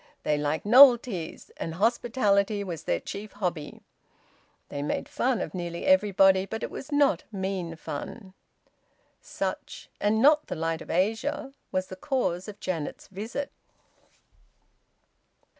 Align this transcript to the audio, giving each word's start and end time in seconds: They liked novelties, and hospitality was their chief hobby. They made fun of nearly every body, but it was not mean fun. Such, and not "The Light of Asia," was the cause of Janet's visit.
They 0.23 0.35
liked 0.35 0.65
novelties, 0.65 1.51
and 1.57 1.75
hospitality 1.75 2.63
was 2.63 2.85
their 2.85 2.99
chief 2.99 3.33
hobby. 3.33 3.83
They 4.69 4.81
made 4.81 5.07
fun 5.07 5.41
of 5.41 5.53
nearly 5.53 5.85
every 5.85 6.09
body, 6.11 6.47
but 6.47 6.63
it 6.63 6.71
was 6.71 6.91
not 6.91 7.23
mean 7.31 7.75
fun. 7.75 8.33
Such, 9.21 9.91
and 9.99 10.19
not 10.19 10.47
"The 10.47 10.55
Light 10.55 10.81
of 10.81 10.89
Asia," 10.89 11.53
was 11.71 11.85
the 11.85 11.95
cause 11.95 12.47
of 12.47 12.59
Janet's 12.59 13.09
visit. 13.09 13.51